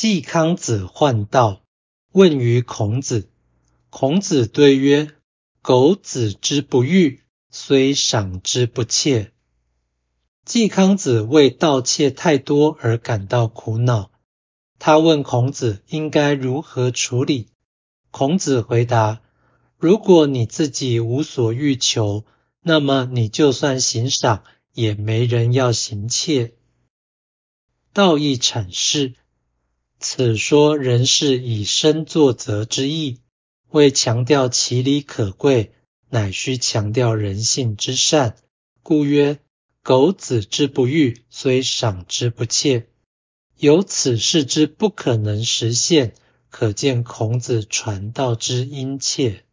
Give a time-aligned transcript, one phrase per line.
[0.00, 1.64] 季康子患道，
[2.12, 3.28] 问于孔子。
[3.90, 5.10] 孔子对曰
[5.60, 9.32] ：“苟子之不欲，虽赏之不窃。”
[10.46, 14.12] 季康子为盗窃太多而感到苦恼。
[14.78, 17.48] 他问孔子应该如何处理。
[18.12, 19.20] 孔子回答
[19.78, 22.24] ：“如果你自己无所欲求，
[22.62, 24.44] 那么你就算行赏，
[24.74, 26.54] 也没人要行窃。”
[27.92, 29.16] 道义阐释。
[30.00, 33.18] 此说仍是以身作则之意，
[33.70, 35.72] 为强调其理可贵，
[36.08, 38.36] 乃需强调人性之善，
[38.82, 39.40] 故曰
[39.82, 42.86] ：“苟子之不欲，虽赏之不切。”
[43.58, 46.14] 有此事之不可能实现，
[46.48, 49.44] 可见孔子传道之殷切。